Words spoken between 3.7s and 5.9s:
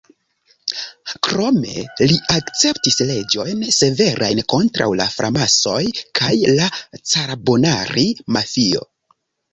severajn kontraŭ la framasonoj